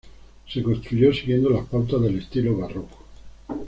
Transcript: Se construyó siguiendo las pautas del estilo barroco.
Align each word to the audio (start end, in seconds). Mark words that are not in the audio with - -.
Se 0.49 0.63
construyó 0.63 1.13
siguiendo 1.13 1.51
las 1.51 1.67
pautas 1.67 2.01
del 2.01 2.17
estilo 2.17 2.57
barroco. 2.57 3.03